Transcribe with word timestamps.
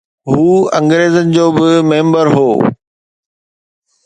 هو 0.31 0.51
انگريزن 0.79 1.27
جو 1.35 1.47
به 1.57 1.69
ميمبر 1.89 2.27
هو 2.35 2.49